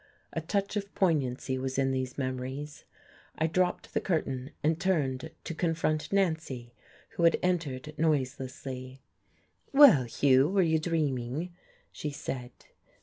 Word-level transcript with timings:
A 0.33 0.41
touch 0.41 0.75
of 0.75 0.95
poignancy 0.95 1.59
was 1.59 1.77
in 1.77 1.91
these 1.91 2.17
memories. 2.17 2.85
I 3.37 3.45
dropped 3.45 3.93
the 3.93 4.01
curtain, 4.01 4.49
and 4.63 4.81
turned 4.81 5.29
to 5.43 5.53
confront 5.53 6.11
Nancy, 6.11 6.73
who 7.09 7.23
had 7.23 7.37
entered 7.43 7.93
noiselessly. 7.99 9.03
"Well, 9.71 10.05
Hugh, 10.05 10.49
were 10.49 10.63
you 10.63 10.79
dreaming?" 10.79 11.53
she 11.91 12.09
said. 12.09 12.49